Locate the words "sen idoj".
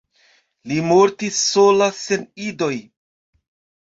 1.99-2.73